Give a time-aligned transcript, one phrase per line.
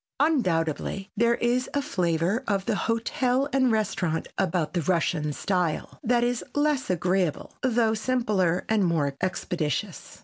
[0.19, 6.23] Undoubtedly there is a flavor of the hotel and restaurant about the Russian style that
[6.23, 10.19] is less agreeable, though simpler and more expeditious.